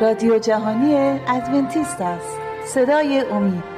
[0.00, 2.38] رادیو جهانی ادونتیست است.
[2.66, 3.74] صدای امید.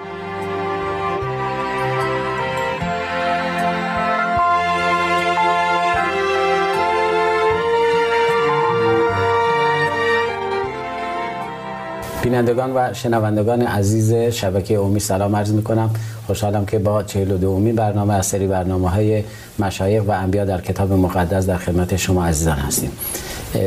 [12.22, 15.90] بینندگان و شنوندگان عزیز شبکه اومی سلام عرض می کنم
[16.26, 19.24] خوشحالم که با 42 اومی برنامه از سری برنامه های
[19.58, 22.92] مشایق و انبیا در کتاب مقدس در خدمت شما عزیزان هستیم.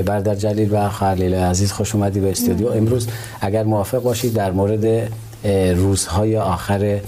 [0.06, 2.68] بردر جلیل و خلیل عزیز خوش اومدی به استودیو.
[2.68, 3.08] امروز
[3.42, 5.12] اگر موافق باشید در مورد
[5.76, 7.00] روزهای آخر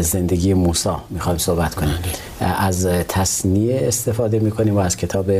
[0.00, 1.94] زندگی موسی می‌خوایم صحبت کنیم.
[2.40, 5.30] از تصنیه استفاده می‌کنیم و از کتاب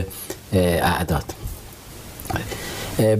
[0.52, 1.24] اعداد.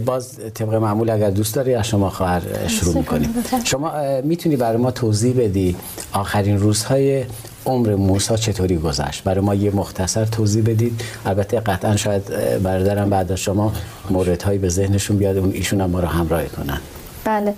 [0.05, 3.34] باز طبق معمول اگر دوست داری از شما خواهر شروع می‌کنیم.
[3.64, 3.92] شما
[4.25, 5.77] می‌تونی برای ما توضیح بدی
[6.12, 7.25] آخرین روزهای
[7.66, 11.00] عمر موسی چطوری گذشت؟ برای ما یه مختصر توضیح بدید.
[11.27, 12.22] البته قطعا شاید
[12.62, 13.72] برادرم بعد از شما
[14.11, 16.81] موردهایی به ذهنشون بیاد اون ایشون هم ما رو همراهی کنن.
[17.25, 17.55] بله.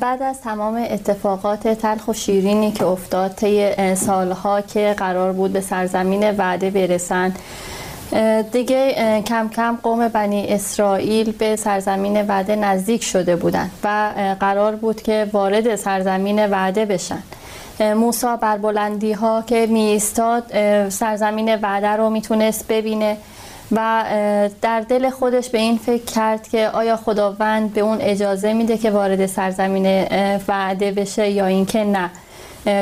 [0.00, 5.60] بعد از تمام اتفاقات تلخ و شیرینی که افتاد طی سالها که قرار بود به
[5.60, 7.38] سرزمین وعده برسند
[8.52, 8.94] دیگه
[9.26, 15.26] کم کم قوم بنی اسرائیل به سرزمین وعده نزدیک شده بودند و قرار بود که
[15.32, 17.22] وارد سرزمین وعده بشن.
[17.80, 20.44] موسی بر بلندی ها که می ایستاد
[20.88, 23.16] سرزمین وعده رو می‌تونست ببینه
[23.72, 24.04] و
[24.62, 28.90] در دل خودش به این فکر کرد که آیا خداوند به اون اجازه میده که
[28.90, 30.06] وارد سرزمین
[30.48, 32.10] وعده بشه یا اینکه نه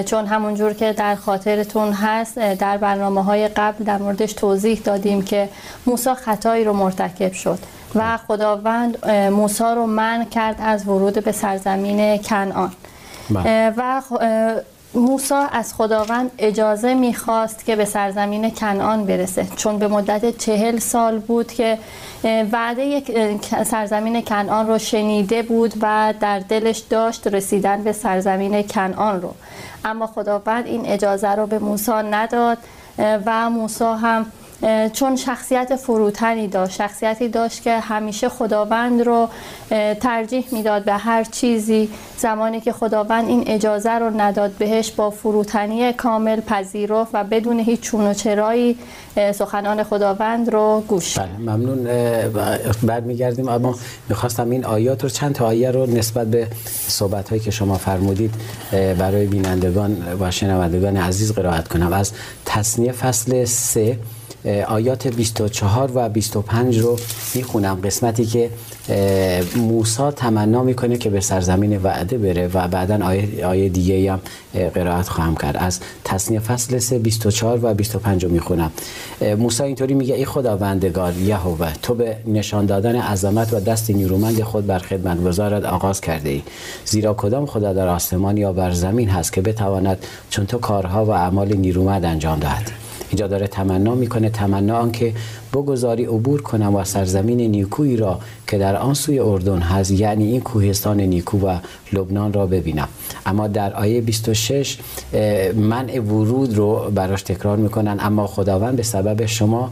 [0.02, 5.48] چون همونجور که در خاطرتون هست در برنامه های قبل در موردش توضیح دادیم که
[5.86, 7.58] موسا خطایی رو مرتکب شد
[7.94, 12.72] و خداوند موسا رو من کرد از ورود به سرزمین کنعان
[13.30, 13.74] بله.
[13.77, 14.02] و
[14.94, 21.18] موسا از خداوند اجازه می‌خواست که به سرزمین کنعان برسه چون به مدت چهل سال
[21.18, 21.78] بود که
[22.52, 23.02] وعده
[23.64, 29.34] سرزمین کنعان رو شنیده بود و در دلش داشت رسیدن به سرزمین کنعان رو.
[29.84, 32.58] اما خداوند این اجازه رو به موسی نداد
[32.98, 34.27] و موسی هم
[34.92, 39.28] چون شخصیت فروتنی داشت شخصیتی داشت که همیشه خداوند رو
[40.00, 41.89] ترجیح می‌داد به هر چیزی.
[42.17, 47.80] زمانی که خداوند این اجازه رو نداد بهش با فروتنی کامل پذیرفت و بدون هیچ
[47.80, 48.78] چون و چرایی
[49.34, 51.89] سخنان خداوند رو گوش بله ممنون.
[52.83, 53.74] برمیگردیم اما
[54.08, 56.48] می‌خواستم این آیات رو چند تا آیه رو نسبت به
[56.89, 58.34] صحبت هایی که شما فرمودید
[58.98, 61.92] برای بینندگان و شنوندگان عزیز قرائت کنم.
[61.92, 62.12] از
[62.44, 63.98] تصنیه فصل 3
[64.69, 66.98] آیات 24 و 25 رو
[67.35, 67.80] می‌خونم.
[67.85, 68.51] قسمتی که
[69.57, 74.20] موسا تمنا می‌کنه که به سرزمین وعده بره و بعدا آیه, آیه دیگه هم
[74.75, 75.57] قرائت خواهم کرد.
[75.57, 78.70] از تصنیه فصل 3 24 و 25 رو می‌خونم.
[79.39, 84.67] موسی اینطوری میگه ای خداوندگار یهوه تو به نشان دادن عظمت و دست نیرومند خود
[84.67, 86.42] بر خدمت گذارد آغاز کرده ای
[86.85, 91.11] زیرا کدام خدا در آسمان یا بر زمین هست که بتواند چون تو کارها و
[91.11, 92.81] اعمال نیرومند انجام دهد؟
[93.12, 94.30] اینجا داره تمنا می‌کنه.
[94.30, 95.12] تمنا آن که
[95.52, 100.40] بگذاری عبور کنم و سرزمین نیکویی را که در آن سوی اردن هست یعنی این
[100.40, 101.58] کوهستان نیکو و
[101.92, 102.89] لبنان را ببینم.
[103.27, 104.79] اما در آیه 26
[105.57, 109.70] منع ورود رو براش تکرار می‌کنن اما خداوند به سبب شما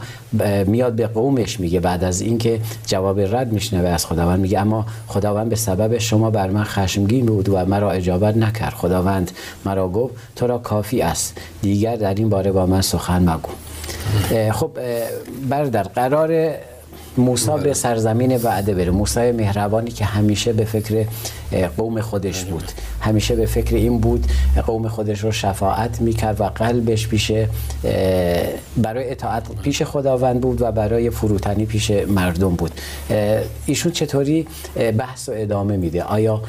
[0.65, 1.79] میاد به قومش میگه.
[1.79, 6.49] بعد از اینکه جواب رد میشنوه از خداوند میگه اما خداوند به سبب شما بر
[6.49, 8.73] من خشمگین بود و مرا اجابت نکرد.
[8.73, 9.31] خداوند
[9.65, 11.37] مرا گفت تو را کافی است.
[11.61, 13.49] دیگر در این باره با من سخن مگو.
[14.51, 14.71] خب
[15.49, 16.51] بردر قرار
[17.17, 18.91] موسی به سرزمین وعده بره.
[18.91, 21.05] موسی مهربانی که همیشه به فکر
[21.77, 22.63] قوم خودش بود.
[23.01, 24.27] همیشه به فکر این بود
[24.65, 27.31] قوم خودش رو شفاعت می‌کرد و قلبش پیش
[28.77, 32.71] برای اطاعت پیش خداوند بود و برای فروتنی پیش مردم بود.
[33.65, 34.47] ایشون چطوری
[34.97, 36.41] بحث و ادامه میده؟ آیا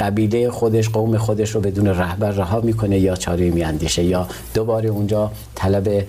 [0.00, 5.30] قبیله خودش قوم خودش رو بدون رهبر رها می‌کنه یا چاره میاندیشه؟ یا دوباره اونجا
[5.54, 6.04] طلب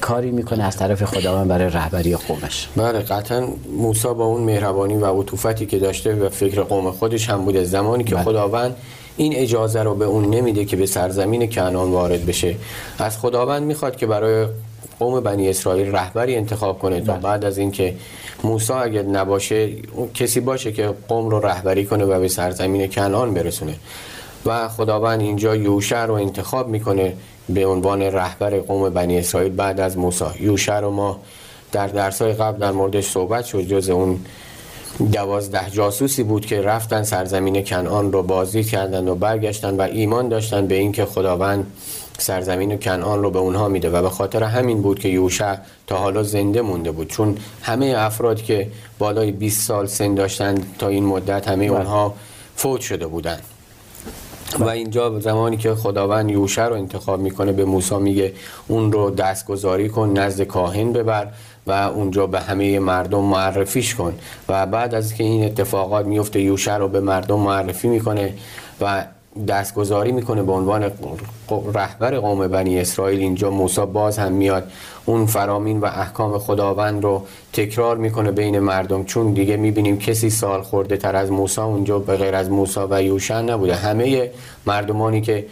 [0.00, 3.48] کاری می‌کنه از طرف خداوند برای رهبری قومش؟ بله قطعا
[3.78, 8.04] موسی با اون مهربانی و عطوفتی که داشته و فکر قوم خودش هم بوده زمانی
[8.04, 8.24] که بله.
[8.24, 8.76] خداوند
[9.16, 12.56] این اجازه رو به اون نمیده که به سرزمین کنعان وارد بشه
[12.98, 14.46] از خداوند می‌خواد که برای
[14.98, 17.22] قوم بنی اسرائیل رهبری انتخاب کنه تا بله.
[17.22, 17.94] بعد از اینکه
[18.44, 19.70] موسی اگر نباشه
[20.14, 23.74] کسی باشه که قوم رو رهبری کنه و به سرزمین کنعان برسونه
[24.46, 27.12] و خداوند اینجا یوشع رو انتخاب می‌کنه
[27.48, 31.20] به عنوان رهبر قوم بنی اسرائیل بعد از موسی یوشع رو ما
[31.72, 34.20] در درسای قبل در موردش صحبت شد جز اون
[35.12, 40.66] دوازده جاسوسی بود که رفتن سرزمین کنعان رو بازدید کردند و برگشتن و ایمان داشتن
[40.66, 41.66] به اینکه خداوند
[42.18, 43.90] سرزمین کنعان رو به اونها میده.
[43.90, 45.56] و به خاطر همین بود که یوشع
[45.86, 47.08] تا حالا زنده مونده بود.
[47.08, 51.78] چون همه افراد که بالای 20 سال سن داشتن تا این مدت همه بله.
[51.78, 52.14] اونها
[52.56, 53.42] فوت شده بودند.
[54.58, 58.32] و اینجا زمانی که خداوند یوشع رو انتخاب می‌کنه به موسی میگه
[58.68, 61.28] اون رو دستگذاری کن نزد کاهن ببر.
[61.66, 64.14] و اونجا به همه مردم معرفیش کن.
[64.48, 68.34] و بعد از که این اتفاقات میفته یوشع رو به مردم معرفی می‌کنه
[68.80, 69.04] و
[69.48, 70.90] دستگذاری می‌کنه به عنوان
[71.74, 73.20] رهبر قوم بنی اسرائیل.
[73.20, 74.70] اینجا موسی باز هم میاد
[75.04, 79.04] اون فرامین و احکام خداوند رو تکرار می‌کنه بین مردم.
[79.04, 83.02] چون دیگه می‌بینیم کسی سال خورده تر از موسی اونجا به غیر از موسی و
[83.02, 83.74] یوشع نبوده.
[83.74, 84.30] همه
[84.66, 85.46] مردمانی که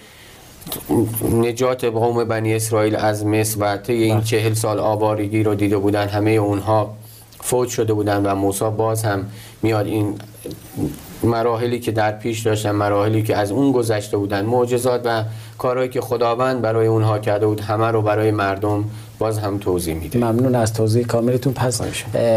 [1.32, 6.08] نجات قوم بنی اسرائیل از مصر و طی این چهل سال آوارگی رو دیده بودن.
[6.08, 6.94] همه اونها
[7.40, 9.26] فوت شده بودن و موسی باز هم
[9.62, 10.14] میاد این
[11.22, 15.24] مراحلی که در پیش داشتن مراحلی که از اون گذشته بودن معجزات و
[15.58, 18.84] کارهایی که خداوند برای اونها کرده بود همه رو برای مردم
[19.18, 20.18] باز هم توضیح میده.
[20.18, 21.52] ممنون از توضیح کاملتون.
[21.52, 21.80] پس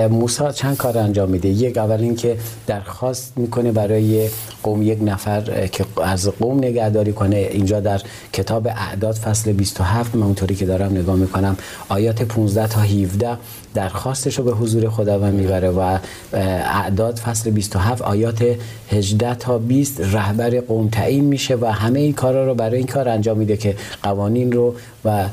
[0.10, 2.38] موسی چند کار انجام میده؟ یک اول اینکه
[2.68, 4.30] درخواست می‌کنه برای
[4.64, 7.38] قوم یک نفر که از قوم نگهداری کنه.
[7.38, 8.02] اینجا در
[8.34, 11.58] کتاب اعداد فصل 27 من اونطوری که دارم نگاه می‌کنم
[11.90, 13.38] آیات 15 تا 17
[13.74, 15.98] درخواستش رو به حضور خداوند می‌بره و
[16.34, 18.46] اعداد فصل 27 آیات
[18.92, 23.10] 18 تا 20 رهبر قوم تعیین میشه و همه این کارا رو برای این کار
[23.10, 24.76] انجام میده که قوانین رو
[25.06, 25.26] و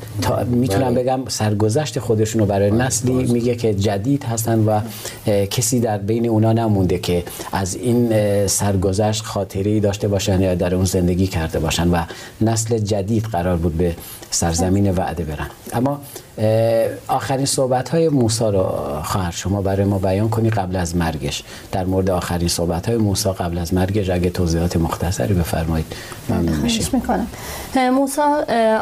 [0.47, 1.03] می‌تونم بله.
[1.03, 4.81] بگم سرگذشت خودشون رو برای نسلی میگه که جدید هستن و
[5.47, 10.85] کسی در بین اونا نمونده که از این سرگذشت خاطری داشته باشن یا در اون
[10.85, 12.03] زندگی کرده باشن و
[12.41, 13.97] نسل جدید قرار بود به
[14.31, 15.47] سرزمین وعده برن.
[15.73, 16.01] اما
[17.09, 18.65] آخرین صحبت های موسی رو
[19.05, 21.43] خواهر شما برای ما بیان کنی قبل از مرگش.
[21.73, 25.87] در مورد آخرین صحبت های موسی قبل از مرگش اگه توضیحات مختصری بفرمایید.
[26.29, 27.03] ممنون میشیم.
[27.93, 28.21] موسی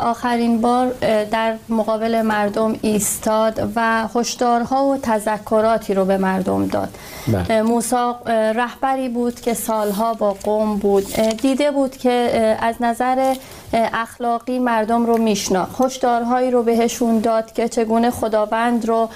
[0.03, 0.93] آخرین بار
[1.31, 6.89] در مقابل مردم ایستاد و هشدارها و تذکراتی رو به مردم داد.
[7.29, 7.63] بله.
[7.63, 11.13] موسی رهبری بود که سالها با قوم بود.
[11.43, 12.11] دیده بود که
[12.61, 13.35] از نظر
[13.73, 19.09] اخلاقی مردم رو میشناخت هشدارهایی رو بهشون داد که چگونه خداوند رو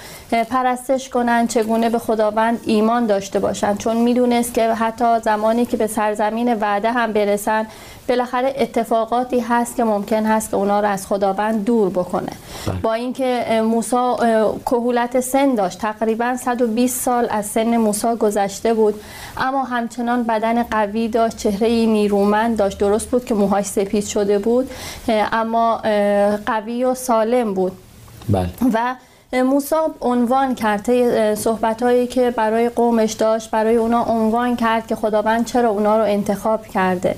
[0.49, 3.75] پرستش کنن چگونه به خداوند ایمان داشته باشن.
[3.75, 7.67] چون می‌دونست که حتی زمانی که به سرزمین وعده هم برسن
[8.09, 12.31] بالاخره اتفاقاتی هست که ممکن هست که اونا رو از خداوند دور بکنه.
[12.67, 12.75] بله.
[12.81, 14.15] با اینکه موسی
[14.65, 15.79] کهولت سن داشت.
[15.79, 19.01] تقریبا 120 سال از سن موسی گذشته بود.
[19.37, 22.77] اما همچنان بدن قوی داشت چهره نیرومند داشت.
[22.77, 24.69] درست بود که موهاش سپید شده بود
[25.07, 25.81] اما
[26.45, 27.71] قوی و سالم بود
[28.29, 28.49] بله.
[28.73, 28.95] و
[29.33, 35.45] موسی عنوان کرد صحبت هایی که برای قومش داشت برای اونا عنوان کرد که خداوند
[35.45, 37.15] چرا اونا رو انتخاب کرده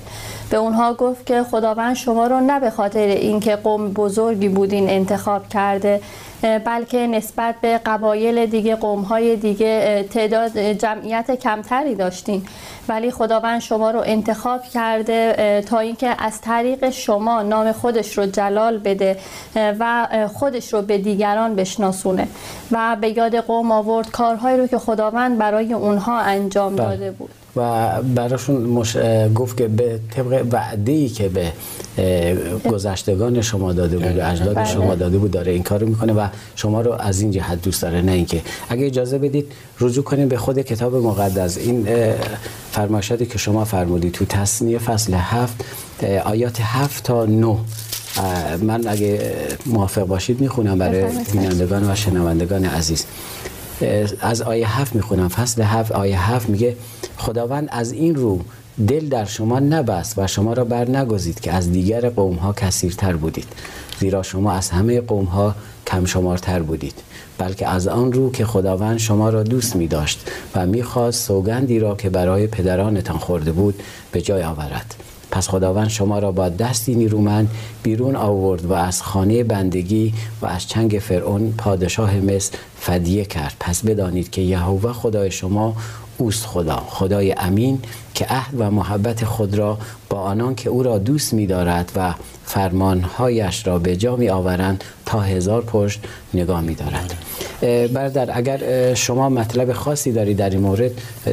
[0.50, 5.48] به اونها گفت که خداوند شما رو نه به خاطر اینکه قوم بزرگی بودین انتخاب
[5.48, 6.00] کرده
[6.42, 12.42] بلکه نسبت به قبایل دیگه قومهای دیگه تعداد جمعیت کمتری داشتین.
[12.88, 18.78] ولی خداوند شما رو انتخاب کرده تا اینکه از طریق شما نام خودش رو جلال
[18.78, 19.16] بده
[19.56, 22.28] و خودش رو به دیگران بشناسونه.
[22.70, 26.88] و به یاد قوم آورد کارهایی رو که خداوند برای اونها انجام بله.
[26.88, 27.43] داده بود.
[27.56, 28.96] و براشون مش...
[29.34, 31.52] گفت که به طبق وعده ای که به
[32.70, 34.64] گذشتگان شما داده بود اجداد بله.
[34.64, 38.02] شما داده بود داره این کارو می‌کنه و شما رو از این جهت دوست داره
[38.02, 38.42] نه اینکه.
[38.68, 41.58] اگه اجازه بدید رجوع کنیم به خود کتاب مقدس.
[41.58, 41.86] این
[42.72, 45.64] فرمایشاتی که شما فرمودید تو تصنیه فصل هفت
[46.24, 47.56] آیات هفت تا نه.
[48.62, 49.32] من اگه
[49.66, 53.04] موافق باشید می‌خونم برای بینندگان و شنوندگان عزیز.
[54.20, 55.28] از آیه هفت می‌خونم.
[55.28, 56.76] فصل هفت آیه هفت میگه
[57.16, 58.40] خداوند از این رو
[58.88, 63.16] دل در شما نبست و شما را بر نگذید که از دیگر قوم ها کثیرتر
[63.16, 63.46] بودید.
[64.00, 65.54] زیرا شما از همه قوم ها
[65.86, 66.94] کم شمارتر بودید.
[67.38, 71.94] بلکه از آن رو که خداوند شما را دوست می داشت و می‌خواست سوگندی را
[71.94, 74.94] که برای پدرانتان خورده بود به جای آورد.
[75.34, 77.50] پس خداوند شما را با دستی نیرومند
[77.82, 83.56] بیرون آورد و از خانه بندگی و از چنگ فرعون پادشاه مصر فدیه کرد.
[83.60, 85.76] پس بدانید که یهوه خدای شما
[86.18, 87.78] اوست خدا خدای امین
[88.14, 89.78] که عهد و محبت خود را
[90.10, 94.84] با آنان که او را دوست می دارد و فرمانهایش را به جا می آورند
[95.06, 96.00] تا هزار پشت
[96.34, 97.14] نگاه می دارد
[97.92, 100.90] بردر اگر شما مطلب خاصی داری در این مورد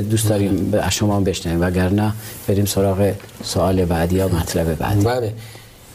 [0.10, 2.12] دوست داریم از شما بشنویم وگرنه
[2.48, 5.06] بریم سراغ سوال بعدی یا مطلب بعدی.
[5.06, 5.34] بله.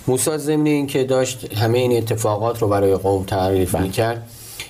[0.09, 3.83] موسی ضمن این که داشت همه این اتفاقات رو برای قوم تعریف بله.
[3.83, 4.29] می کرد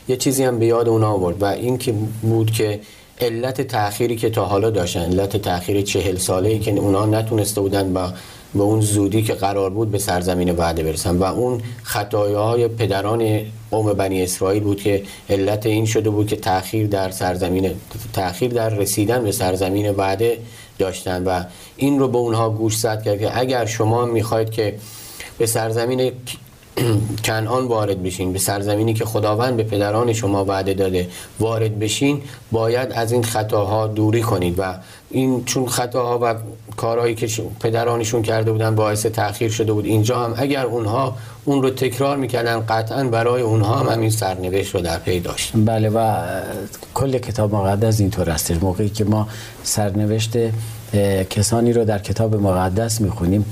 [0.09, 2.81] یه چیزی هم به یاد اونا آورد و این که بود که
[3.21, 7.93] علت تأخیری که تا حالا داشتن علت تأخیر چهل ساله ای که اونا نتونسته بودن
[7.93, 8.13] با
[8.55, 11.17] به اون زودی که قرار بود به سرزمین وعده برسن.
[11.17, 16.87] و اون خطایای پدران قوم بنی اسرائیل بود که علت این شده بود که تأخیر
[16.87, 17.71] در سرزمین
[18.13, 20.39] تأخیر در رسیدن به سرزمین وعده
[20.79, 21.25] داشتن.
[21.25, 21.45] و
[21.77, 24.75] این رو به اونها گوش زد کرد که اگر شما می‌خواید که
[25.39, 26.13] به سرزمین
[27.27, 31.09] کنعان وارد بشین به سرزمینی که خداوند به پدران شما وعده داده
[31.41, 34.75] وارد بشین باید از این خطاها دوری کنید و
[35.11, 36.35] این چون خطاها و
[36.77, 41.71] کارهایی که پدرانشون کرده بودن باعث تاخیر شده بود اینجا هم اگر اونها اون رو
[41.71, 46.23] تکرار می‌کردن قطعا برای اونها هم همین سرنوشت رو در پی داشت بله و
[46.95, 48.51] کل کتاب مقدس اینطور است.
[48.51, 49.29] موقعی که ما
[49.63, 50.33] سرنوشت
[51.31, 53.45] کسانی رو در کتاب مقدس می‌خونیم.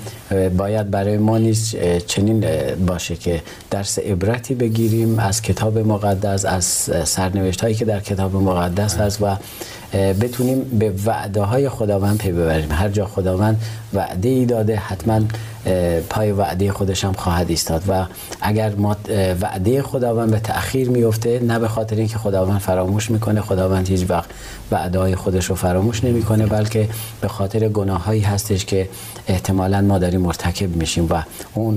[0.57, 2.45] باید برای ما نیز چنین
[2.87, 6.65] باشه که درس عبرتی بگیریم از کتاب مقدس از
[7.05, 9.37] سرنوشت هایی که در کتاب مقدس هست و
[9.95, 12.73] بتونیم به وعده های خداوند پی ببریم.
[12.73, 13.61] هر جا خداوند
[13.95, 15.21] وعده ای داده حتما
[16.11, 17.83] پای وعده خودش هم خواهد ایستاد.
[17.89, 18.05] و
[18.41, 18.97] اگر ما
[19.41, 24.31] وعده خداوند به تأخیر میفته نه به خاطر اینکه خداوند فراموش می‌کنه خداوند هیچ وقت
[24.73, 26.89] وعده های خودش رو فراموش نمی‌کنه بلکه
[27.21, 28.89] به خاطر گناهایی هستش که
[29.29, 31.23] احتمالا ما داریم مرتکب میشیم و
[31.55, 31.77] اون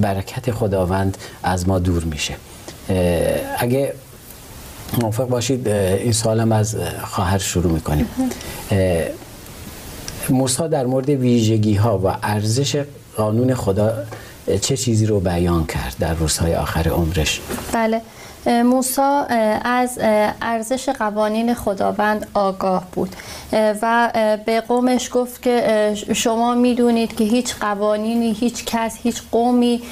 [0.00, 2.34] برکت خداوند از ما دور میشه.
[3.58, 3.92] اگه
[5.02, 8.08] موافق باشید این سالم از خواهر شروع می‌کنیم.
[10.30, 12.84] موسی در مورد ویژگی ها و ارزش
[13.16, 13.92] قانون خدا
[14.60, 17.40] چه چیزی رو بیان کرد در روزهای آخر عمرش؟
[17.72, 18.00] بله.
[18.46, 19.26] موسا
[19.64, 19.98] از
[20.42, 23.16] ارزش قوانین خداوند آگاه بود.
[23.52, 24.10] و
[24.46, 29.82] به قومش گفت که شما می‌دونید که هیچ قوانینی هیچ کس هیچ قومی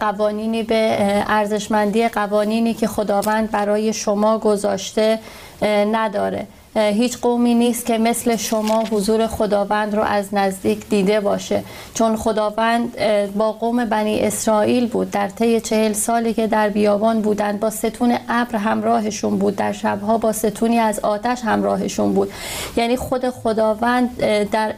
[0.00, 0.96] قوانینی به
[1.26, 5.18] ارزشمندی قوانینی که خداوند برای شما گذاشته
[5.64, 6.46] نداره.
[6.76, 11.64] هیچ قومی نیست که مثل شما حضور خداوند رو از نزدیک دیده باشه.
[11.94, 12.96] چون خداوند
[13.36, 15.10] با قوم بنی اسرائیل بود.
[15.10, 19.56] در طی چهل سالی که در بیابان بودند با ستون ابر همراهشون بود.
[19.56, 22.32] در شبها با ستونی از آتش همراهشون بود.
[22.76, 24.16] یعنی خود خداوند
[24.50, 24.74] در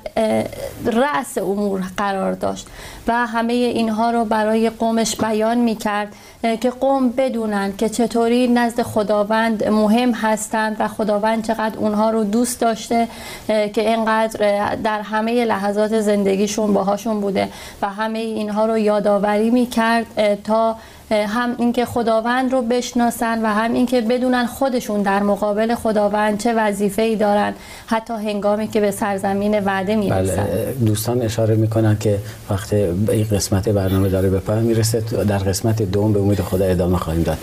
[0.84, 2.66] رأس امور قرار داشت
[3.08, 6.12] و همه اینها رو برای قومش بیان می کرد
[6.60, 12.60] که قوم بدونن که چطوری نزد خداوند مهم هستند و خداوند چقدر اونها رو دوست
[12.60, 13.08] داشته
[13.46, 17.48] که اینقدر در همه لحظات زندگیشون باهاشون بوده
[17.82, 20.06] و همه اینها رو یادآوری می کرد
[20.44, 20.76] تا
[21.10, 27.02] هم اینکه خداوند رو بشناسن و هم اینکه بدونن خودشون در مقابل خداوند چه وظیفه
[27.02, 27.54] ای دارن.
[27.86, 30.44] حتی هنگامی که به سرزمین وعده می‌رسن.
[30.44, 32.18] بله دوستان اشاره می‌کنن که
[32.50, 36.98] وقت این قسمت برنامه داره به پایان می‌رسه در قسمت دوم به امید خدا ادامه
[36.98, 37.38] خواهیم داد.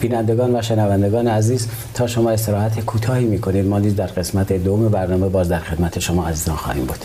[0.00, 5.48] بینندگان و شنوندگان عزیز تا شما استراحت کوتاهی می‌کنید ما در قسمت دوم برنامه باز
[5.48, 7.04] در خدمت شما عزیزان خواهیم بود.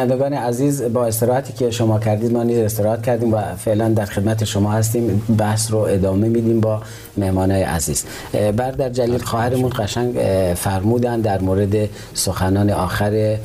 [0.00, 4.44] بینندگان عزیز با استراحتی که شما کردید ما نیز استراحت کردیم و فعلا در خدمت
[4.44, 5.22] شما هستیم.
[5.38, 6.82] بحث رو ادامه میدیم با
[7.16, 8.04] مهمانای عزیز.
[8.32, 10.14] بردر جلیل خواهرمون قشنگ
[10.56, 13.36] فرمودن در مورد سخنان آخر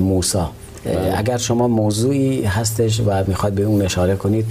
[0.00, 0.50] موسا
[0.84, 1.18] بله.
[1.18, 4.46] اگر شما موضوعی هستش و می‌خواد به اون اشاره کنید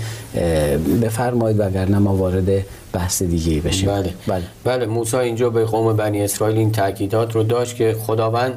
[1.01, 2.49] بفرمایید وگرنه ما وارد
[2.93, 3.89] بحث دیگه بشیم.
[3.89, 4.13] بله.
[4.27, 8.53] بله, بله موسی اینجا به قوم بنی اسرائیل این تاکیدات رو داشت که خداوند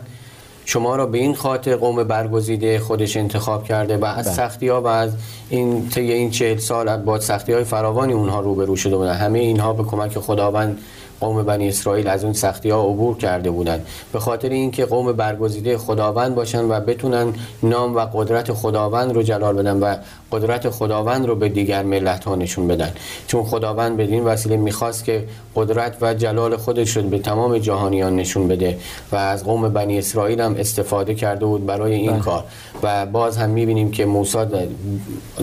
[0.68, 4.34] شما را به این خاطر قوم برگزیده خودش انتخاب کرده و از بله.
[4.34, 5.12] سختی ها و از
[5.48, 9.72] این طی این چهل سال با سختی های فراوانی اونها روبرو شده بودن همه اینها
[9.72, 10.78] به کمک خداوند
[11.20, 15.78] قوم بنی اسرائیل از اون سختی ها عبور کرده بودند به خاطر اینکه قوم برگزیده
[15.78, 17.32] خداوند باشن و بتونن
[17.62, 19.96] نام و قدرت خداوند رو جلال بدن و
[20.32, 22.92] قدرت خداوند رو به دیگر ملت ها نشون بدن.
[23.26, 25.24] چون خداوند بدین وسیله می‌خواست که
[25.56, 28.78] قدرت و جلال خودش رو به تمام جهانیان نشون بده
[29.12, 32.20] و از قوم بنی اسرائیل هم استفاده کرده بود برای این بله.
[32.20, 32.44] کار.
[32.82, 34.38] و باز هم می‌بینیم که موسی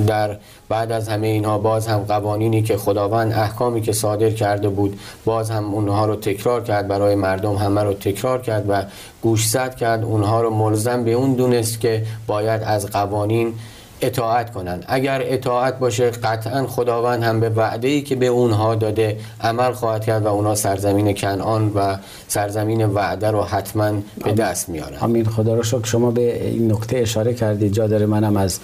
[0.08, 0.38] در
[0.70, 5.52] بعد از همه اینها باز هم قوانینی که خداوند احکامی که صادر کرده بود باز
[5.52, 8.84] هم اونها رو تکرار کرد برای مردم همه رو تکرار کرد و
[9.22, 10.04] گوشزد کرد.
[10.04, 13.54] اونها رو ملزم به اون دونست که باید از قوانین
[14.02, 14.86] اطاعت کنند.
[14.88, 20.06] اگر اطاعت باشه قطعا خداوند هم به وعده ای که به اونها داده عمل خواهد
[20.06, 21.98] کرد و اونها سرزمین کنعان و
[22.28, 23.92] سرزمین وعده رو حتما
[24.24, 24.98] به دست میارن.
[24.98, 25.26] آمین.
[25.26, 25.84] خدا رو شکر.
[25.84, 27.74] شما به این نکته اشاره کردید.
[27.74, 28.60] جا داره منم از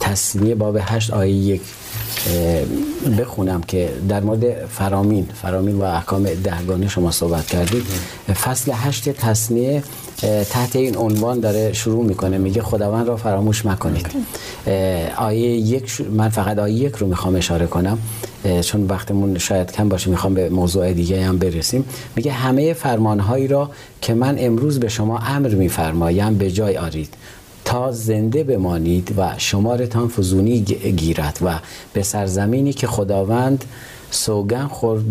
[0.00, 1.62] تصمیه باب هشت آیه یک
[3.18, 7.82] بخونم که در مورد فرامین فرامین و احکام دهگانه شما صحبت کردید.
[8.44, 9.82] فصل هشت تصمیه
[10.50, 12.38] تحت این عنوان داره شروع می‌کنه.
[12.38, 14.13] میگه خداوند را فراموش مکنید
[15.16, 17.98] آیه یک من فقط آیه یک رو می‌خوام اشاره کنم.
[18.60, 21.84] چون وقتمون شاید کم باشه می‌خوام به موضوع دیگه هم برسیم.
[22.16, 27.14] میگه همه فرمانهایی را که من امروز به شما امر میفرمایم به جای آرید.
[27.64, 30.60] تا زنده بمانید و شمارتان فزونی
[30.96, 31.58] گیرد و
[31.92, 33.64] به سرزمینی که خداوند
[34.14, 35.10] سوگن خورد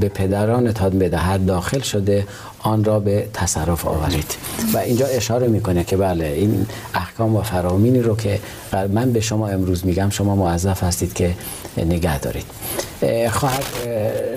[0.00, 2.26] به پدرانتان بدهد داخل شده.
[2.58, 4.34] آن را به تصرف آورید.
[4.74, 8.40] و اینجا اشاره می‌کنه که بله این احکام و فرامینی رو که
[8.92, 11.34] من به شما امروز میگم شما موظف هستید که
[11.76, 12.44] نگه دارید.
[13.30, 13.64] خواهد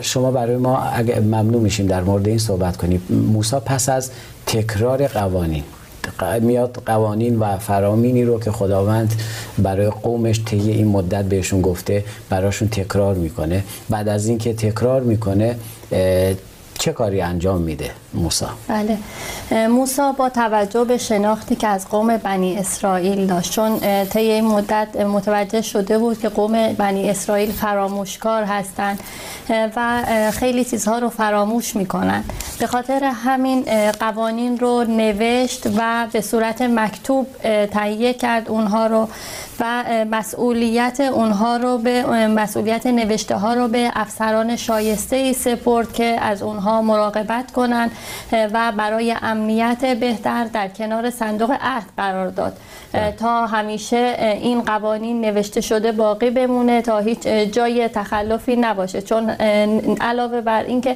[0.02, 3.02] شما برای ما اگه ممنون میشیم در مورد این صحبت کنیم.
[3.10, 4.12] موسی پس از
[4.46, 5.64] تکرار قوانین.
[6.42, 9.22] میاد قوانین و فرامینی رو که خداوند
[9.58, 13.64] برای قومش طی این مدت بهشون گفته براشون تکرار می‌کنه.
[13.90, 15.56] بعد از اینکه تکرار می‌کنه
[16.80, 18.46] چه کاری انجام میده؟ موسی.
[18.68, 18.98] بله.
[19.68, 24.96] موسی با توجه به شناختی که از قوم بنی اسرائیل داشت چون طی این مدت
[24.96, 29.00] متوجه شده بود که قوم بنی اسرائیل فراموشکار هستند
[29.50, 32.24] و خیلی چیزها رو فراموش می‌کنن
[32.60, 33.66] به خاطر همین
[34.00, 37.28] قوانین رو نوشت و به صورت مکتوب
[37.72, 39.08] تهیه کرد اونها رو
[39.60, 46.18] و مسئولیت اونها رو به مسئولیت نوشته ها رو به افسران شایسته ای سپرد که
[46.22, 47.92] از اونها مراقبت کنند.
[48.32, 52.58] و برای امنیت بهتر در کنار صندوق عهد قرار داد
[52.94, 53.12] بله.
[53.12, 59.30] تا همیشه این قوانین نوشته شده باقی بمونه تا هیچ جای تخلفی نباشه چون
[60.02, 60.96] علاوه بر اینکه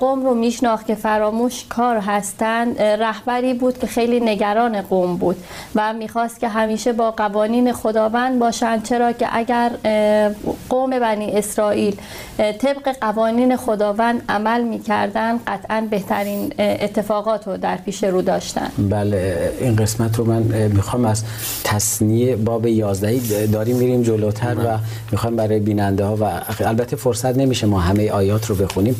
[0.00, 5.36] قوم رو میشناخت که فراموش کار هستند رهبری بود که خیلی نگران قوم بود
[5.74, 9.70] و می‌خواست که همیشه با قوانین خداوند باشند چرا که اگر
[10.68, 11.96] قوم بنی اسرائیل
[12.38, 18.70] طبق قوانین خداوند عمل می‌کردن قطعا بهترین اتفاقات رو در پیش رو داشتن.
[18.78, 21.24] بله این قسمت رو من می‌خوام از
[21.64, 24.78] تصنیه باب 11 داریم میریم جلوتر و
[25.12, 26.24] می‌خوام برای بیننده ها و
[26.60, 28.96] البته فرصت نمیشه ما همه آیات رو بخونیم.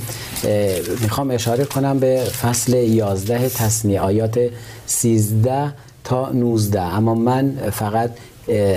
[1.03, 4.39] می‌خوام اشاره کنم به فصل 11 تصنیه آیات
[4.87, 5.73] 13
[6.05, 8.11] تا 19 اما من فقط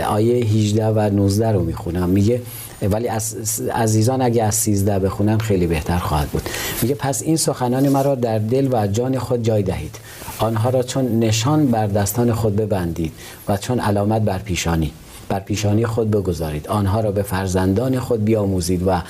[0.10, 2.10] آیه 18 و 19 رو می‌خونم.
[2.10, 2.42] میگه
[2.82, 3.36] ولی از
[3.76, 6.50] عزیزان اگه از 13 بخونن خیلی بهتر خواهد بود.
[6.82, 9.96] میگه پس این سخنان مرا در دل و جان خود جای دهید.
[10.40, 13.12] آنها را چون نشان بر دستان خود ببندید
[13.48, 14.92] و چون علامت بر پیشانی
[15.30, 16.68] بر پیشانی خود بگذارید.
[16.68, 19.02] آنها را به فرزندان خود بیاموزید و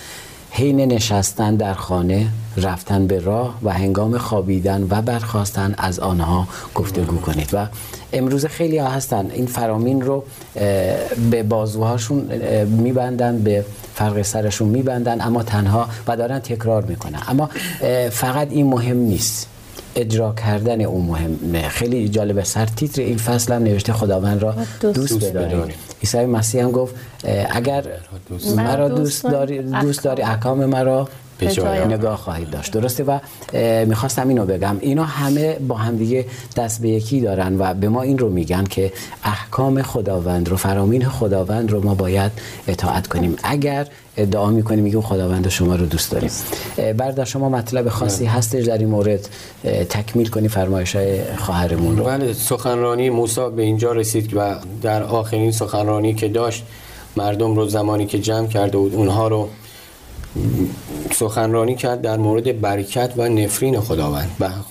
[0.52, 7.18] حین نشستن در خانه رفتن به راه و هنگام خوابیدن و برخواستن از آنها گفتگو
[7.18, 7.50] کنید.
[7.54, 7.68] و
[8.14, 9.32] امروز خیلی ها هستن.
[9.34, 10.24] این فرامین رو
[11.32, 12.20] به بازوهاشون
[12.66, 17.20] میبندن به فرق سرشون میبندن اما تنها و دارن تکرار می‌کنن.
[17.28, 17.50] اما
[18.12, 19.48] فقط این مهم نیست.
[19.96, 21.68] اجرا کردن اون مهمه.
[21.68, 25.76] خیلی جالبه سر تیتر این فصل هم نوشته خداوند را دوست, دوست بدارید.
[26.02, 26.96] عیسی مسیح هم گفت
[27.52, 27.84] اگر
[28.56, 31.10] مرا دوست داری دوست داری احکام مرا
[31.90, 32.74] نگاه خواهید داشت.
[32.74, 33.20] درسته و
[33.86, 34.78] می‌خواستم اینو بگم.
[34.80, 36.26] اینا همه با همدیگه
[36.56, 41.06] دست به یکی دارن و به ما این رو میگن که احکام خداوند رو فرامین
[41.06, 42.32] خداوند رو ما باید
[42.68, 43.36] اطاعت کنیم.
[43.44, 46.32] اگر ادعا می‌کنیم میگیم خداوند شما رو دوست داریم.
[46.98, 49.30] برادر شما مطلب خاصی هستش در این مورد
[49.90, 52.04] تکمیل کنی فرمایش های خواهرمون رو.
[52.04, 56.64] بله سخنرانی موسی به اینجا رسید و در آخرین سخنرانی که داشت
[57.18, 59.50] مردم رو زمانی که جمع کرده بود اونها رو
[61.12, 64.30] سخنرانی کرد در مورد برکت و نفرین خداوند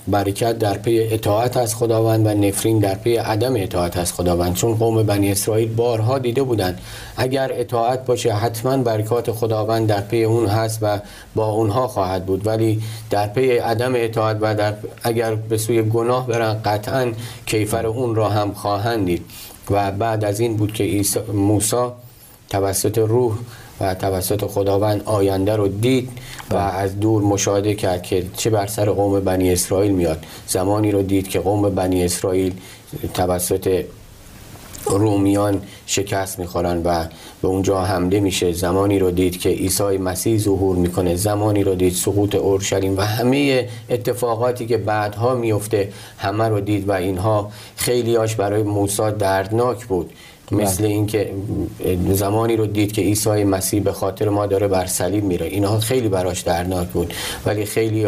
[0.08, 4.54] برکت در پی اطاعت از خداوند و نفرین در پی عدم اطاعت از خداوند.
[4.54, 6.80] چون قوم بنی اسرائیل بارها دیده بودند
[7.16, 10.98] اگر اطاعت باشه حتما برکات خداوند در پی اون هست و
[11.34, 12.46] با اونها خواهد بود.
[12.46, 17.12] ولی در پی عدم اطاعت و در اگر به سوی گناه برن قطعا
[17.46, 19.24] کیفر اون را هم خواهند دید.
[19.70, 21.86] و بعد از این بود که موسی
[22.48, 23.32] توسط روح
[23.80, 26.10] و توسط خداوند آینده رو دید
[26.50, 26.62] و بله.
[26.62, 30.24] از دور مشاهده کرد که چه بر سر قوم بنی اسرائیل میاد.
[30.46, 32.54] زمانی رو دید که قوم بنی اسرائیل
[33.14, 33.84] توسط
[34.86, 37.04] رومیان شکست می‌خورن و
[37.42, 38.52] به اونجا حمله میشه.
[38.52, 41.16] زمانی رو دید که عیسی مسیح ظهور می‌کنه.
[41.16, 46.92] زمانی رو دید سقوط اورشلیم و همه اتفاقاتی که بعدها میفته همه رو دید و
[46.92, 50.10] اینها خیلیاش برای موسی دردناک بود.
[50.52, 50.84] مثل.
[50.84, 51.30] اینکه
[52.12, 56.08] زمانی رو دید که عیسی مسیح به خاطر ما داره بر صلیب میره اینها خیلی
[56.08, 57.14] براش درناک بود
[57.46, 58.06] ولی خیلی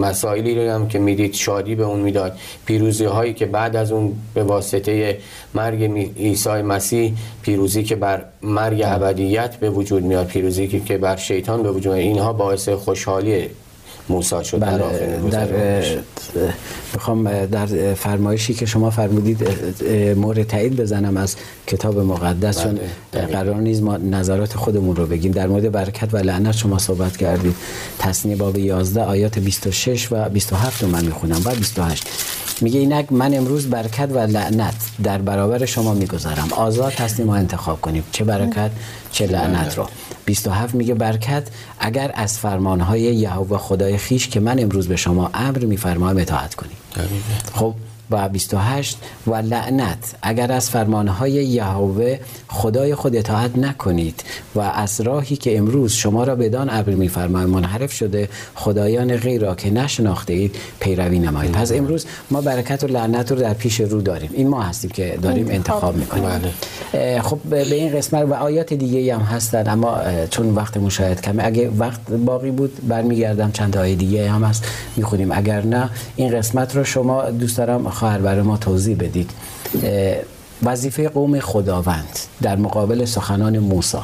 [0.00, 4.12] مسائلی رو هم که می‌دید شادی به اون می‌داد پیروزی هایی که بعد از اون
[4.34, 5.18] به واسطه
[5.54, 5.82] مرگ
[6.18, 8.82] عیسی مسیح پیروزی که بر مرگ.
[8.84, 13.46] ابدیت به وجود میاد پیروزی که بر شیطان به وجود میاد اینها باعث خوشحالی
[14.08, 15.48] موسی شد بله در
[16.94, 19.48] بخوام در فرمایشی که شما فرمودید
[20.16, 22.78] مورد تایید بزنم از کتاب مقدس چون
[23.12, 25.32] بله، قرار نیست ما نظرات خودمون رو بگیم.
[25.32, 27.54] در مورد برکت و لعنت شما صحبت کردید.
[27.98, 31.42] تصنیه باب 11 آیات 26 و 27 رو من می‌خونم.
[31.44, 32.08] و 28
[32.62, 36.48] میگه اینک من امروز برکت و لعنت در برابر شما می‌گذارم.
[36.52, 38.04] آزاد هستیم ما انتخاب کنیم.
[38.12, 38.70] چه برکت
[39.12, 39.86] چه لعنت رو.
[40.24, 45.58] 27 میگه برکت اگر از فرمانهای یهوه خدای خیش که من امروز به شما امر
[45.58, 46.76] میفرمایم اطاعت کنید
[47.54, 47.74] خب
[48.10, 50.14] و 28 و لعنت.
[50.22, 52.18] اگر از فرمانهای یهوه
[52.48, 57.92] خدای خود اطاعت نکنید و از راهی که امروز شما را بدان امر میفرماید منحرف
[57.92, 61.52] شده خدایان غیر را که نشناخته اید پیروی نمایید.
[61.52, 64.30] پس امروز ما برکت و لعنت رو در پیش رو داریم.
[64.32, 66.24] این ما هستیم که داریم انتخاب می‌کنیم.
[66.92, 67.20] بله.
[67.20, 69.98] خب به این قسمت و آیات دیگه هم هستن اما
[70.30, 74.64] چون وقت مشاهد کمه اگه وقت باقی بود برمیگردم چند آیه دیگه هم هست
[74.96, 75.32] می‌خونیم.
[75.32, 79.30] اگر نه این قسمت رو شما دوست دارم خواهر برای ما توضیح بدید.
[80.62, 83.98] وظیفه قوم خداوند در مقابل سخنان موسی.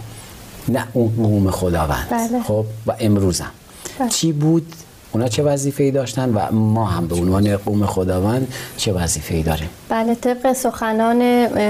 [0.69, 2.07] نه اون قوم خداوند.
[2.11, 2.43] بله.
[2.43, 3.51] خب و امروزم.
[3.99, 4.09] بله.
[4.09, 4.67] چی بود؟
[5.13, 10.15] اونا چه وظیفه‌ای داشتن و ما هم به عنوان قوم خداوند چه وظیفه‌ای داریم؟ بله
[10.15, 11.23] طبق سخنان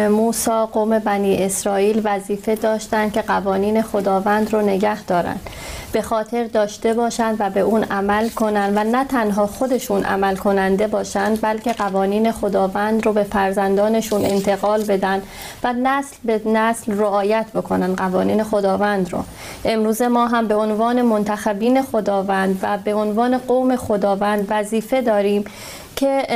[0.09, 5.37] موسی قوم بنی اسرائیل وظیفه داشتن که قوانین خداوند رو نگه دارن.
[5.95, 10.87] به خاطر داشته باشند و به اون عمل کنند و نه تنها خودشون عمل کننده
[10.87, 15.23] باشند بلکه قوانین خداوند رو به فرزندانشون انتقال بدن
[15.65, 19.25] و نسل به نسل رعایت بکنن قوانین خداوند رو.
[19.65, 25.45] امروز ما هم به عنوان منتخبین خداوند و به عنوان قوم خداوند وظیفه داریم
[25.97, 26.27] که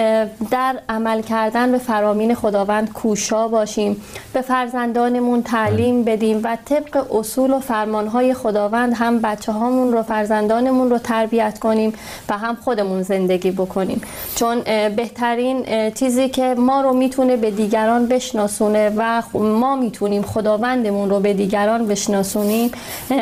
[0.50, 6.04] در عمل کردن به فرامین خداوند کوشا باشیم به فرزندانمون تعلیم.
[6.04, 11.92] بدیم و طبق اصول و فرمانهای خداوند هم بچه هامون رو فرزندانمون رو تربیت کنیم
[12.28, 14.00] و هم خودمون زندگی بکنیم
[14.34, 14.60] چون
[14.96, 21.34] بهترین چیزی که ما رو می‌تونه به دیگران بشناسونه و ما می‌تونیم خداوندمون رو به
[21.34, 22.70] دیگران بشناسونیم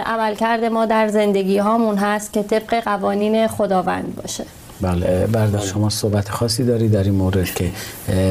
[0.06, 4.44] عملکرد ما در زندگی هامون هست که طبق قوانین خداوند باشه
[4.80, 7.70] بله بردار شما صحبت خاصی داری در این مورد که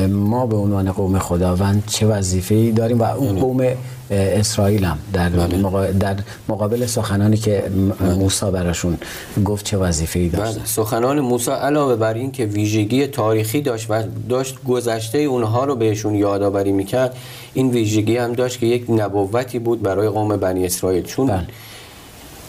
[0.08, 3.67] ما به عنوان قوم خداوند چه وظیفه‌ای داریم و اون یعنی قوم
[4.12, 5.91] اسرائیل هم در, بله.
[5.91, 6.15] در
[6.49, 7.63] مقابل سخنانی که
[8.01, 8.97] موسی براشون
[9.45, 10.65] گفت چه وظیفه‌ای داشت بله.
[10.65, 16.15] سخنان موسی علاوه بر این که ویژگی تاریخی داشت و داشت گذشته اونها رو بهشون
[16.15, 17.15] یادآوری می‌کرد
[17.53, 21.47] این ویژگی هم داشت که یک نبوتی بود برای قوم بنی اسرائیل چون بله.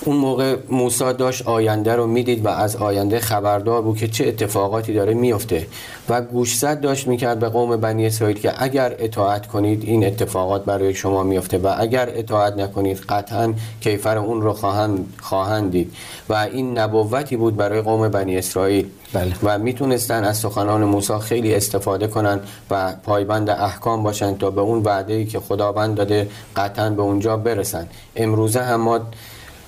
[0.07, 4.95] اون موقع موسی داشت آینده رو می‌دید و از آینده خبردار بود که چه اتفاقاتی
[4.95, 5.67] داره میفته.
[6.09, 10.95] و گوشزد داشت می‌کرد به قوم بنی اسرائیل که اگر اطاعت کنید این اتفاقات برای
[10.95, 15.93] شما میفته و اگر اطاعت نکنید قطعا کیفر اون رو خواهند, خواهند دید.
[16.29, 18.87] و این نبوتی بود برای قوم بنی اسرائیل.
[19.13, 19.33] بله.
[19.43, 22.41] و می‌تونستن از سخنان موسی خیلی استفاده کنن
[22.71, 27.37] و پایبند احکام باشن تا به اون وعده ای که خداوند داده قطعا به اونجا
[27.37, 27.87] برسن.
[28.17, 29.01] امروزه هم ما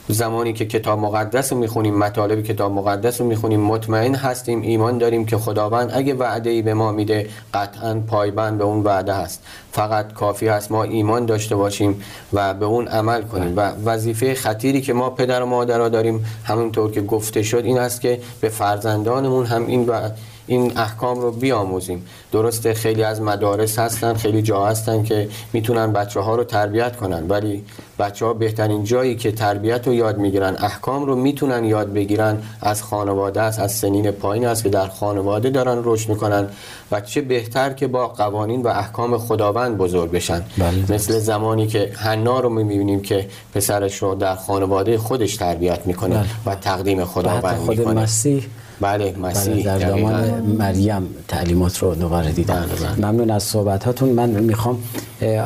[0.08, 5.26] زمانی که کتاب مقدس رو می‌خونیم مطالب کتاب مقدس رو می‌خونیم مطمئن هستیم ایمان داریم
[5.26, 9.42] که خداوند اگه وعده ای به ما میده قطعا پایبند به اون وعده هست.
[9.72, 13.56] فقط کافی هست ما ایمان داشته باشیم و به اون عمل کنیم.
[13.56, 18.00] و وظیفه خطیری که ما پدر و مادرها داریم همونطور که گفته شد این است
[18.00, 20.10] که به فرزندانمون هم این و
[20.48, 26.20] این احکام رو بیاموزیم درسته خیلی از مدارس هستن خیلی جا هستن که می‌تونن بچه
[26.20, 27.64] ها رو تربیت کنن ولی
[27.98, 32.82] بچه ها بهترین جایی که تربیت رو یاد می‌گیرن احکام رو می‌تونن یاد بگیرن از
[32.82, 36.48] خانواده است از سنین پایین است که در خانواده دارن رشد می‌کنن
[36.92, 40.92] و چه بهتر که با قوانین و احکام خداوند بزرگ بشن بله.
[40.94, 46.26] مثل زمانی که حنا رو می‌بینیم که پسرش رو در خانواده خودش تربیت می‌کنه بله.
[46.46, 48.46] و تقدیم خداوند خود می‌کنه مسیح
[48.80, 50.10] بله بله مسیح در دقیقاً.
[50.10, 52.66] زمان مریم تعلیمات رو دوباره دیدم.
[52.98, 54.08] بله، ممنون از صحبتاتون.
[54.08, 54.78] من می‌خوام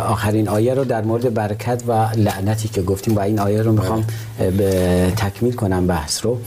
[0.08, 4.04] آخرین آیه رو در مورد برکت و لعنتی که گفتیم و این آیه رو می‌خوام
[4.38, 6.38] به تکمیل کنم بحث رو.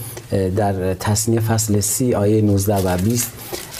[0.56, 3.30] در تصنیه فصل سی آیه 19 و 20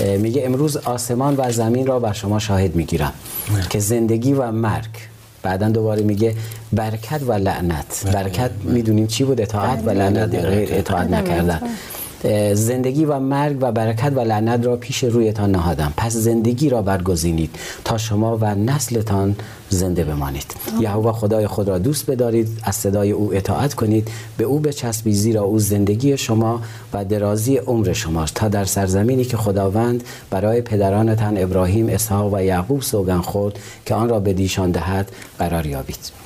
[0.00, 3.12] اه، میگه امروز آسمان و زمین را بر شما شاهد می‌گیرم
[3.70, 4.90] که زندگی و مرگ
[5.42, 6.34] بعدا دوباره میگه
[6.72, 8.10] برکت و لعنت.
[8.12, 11.60] برکت می‌دونیم چی بود اطاعت و لعنت غیر اطاعت نکردن.
[12.54, 15.92] زندگی و مرگ و برکت و لعنت را پیش رویتان نهادم.
[15.96, 17.50] پس زندگی را برگزینید
[17.84, 19.36] تا شما و نسلتان
[19.68, 20.54] زنده بمانید.
[20.80, 25.42] یهوه خدای خود را دوست بدارید از صدای او اطاعت کنید به او بچسبید زیرا
[25.42, 26.62] او زندگی شما
[26.92, 28.34] و درازی عمر شماست.
[28.34, 34.08] تا در سرزمینی که خداوند برای پدرانتان ابراهیم اسحاق و یعقوب سوگن خورد که آن
[34.08, 36.25] را به دیشان دهد قرار یابید.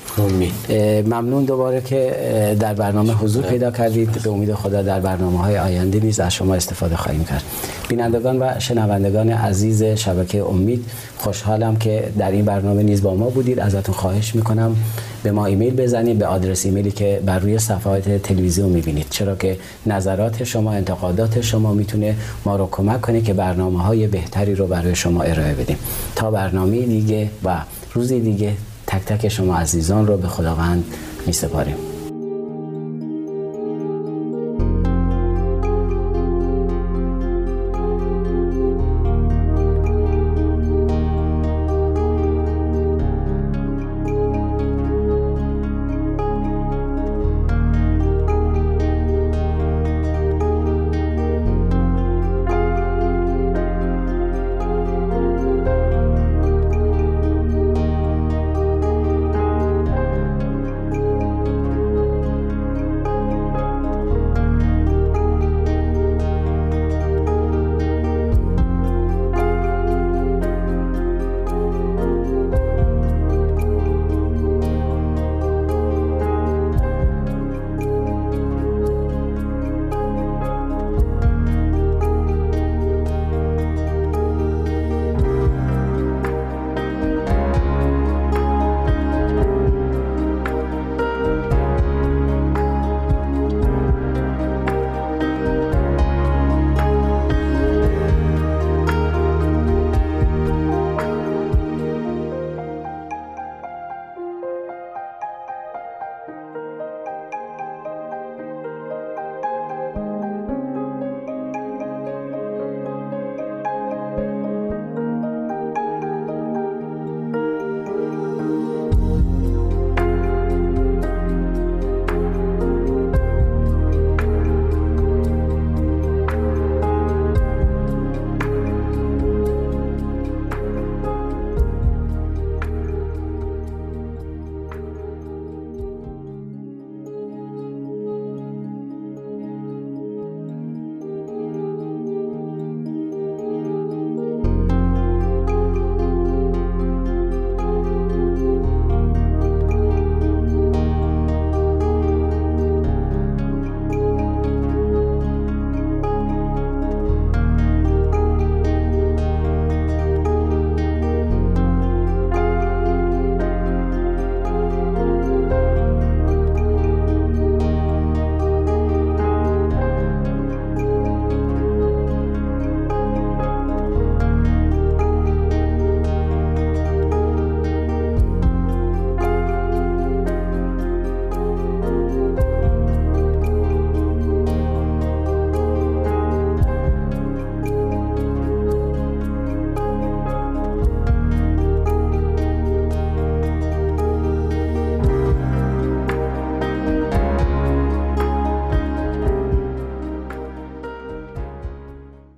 [1.05, 1.45] ممنون.
[1.45, 2.15] دوباره که
[2.59, 4.11] در برنامه حضور پیدا کردید.
[4.23, 7.43] به امید خدا در برنامه های آینده نیز از شما استفاده خواهیم کرد.
[7.89, 10.85] بینندگان و شنوندگان عزیز شبکه امید
[11.17, 13.59] خوشحالم که در این برنامه نیز با ما بودید.
[13.59, 14.75] ازتون خواهش می‌کنم
[15.23, 19.05] به ما ایمیل بزنید به آدرس ایمیلی که بر روی صفحات تلویزیون می‌بینید.
[19.09, 24.55] چرا که نظرات شما انتقادات شما می‌تونه ما رو کمک کنه که برنامه های بهتری
[24.55, 25.77] رو برای شما ارائه بدیم.
[26.15, 27.57] تا برنامه دیگه و
[27.93, 28.51] روزی دیگه
[28.91, 30.83] تک تک شما عزیزان رو به خداوند
[31.27, 31.90] می سپاریم